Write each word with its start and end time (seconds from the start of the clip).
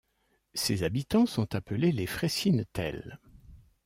Ses 0.55 0.81
habitants 0.81 1.27
sont 1.27 1.53
appelés 1.53 1.91
les 1.91 2.07
Fraissinetels. 2.07 3.19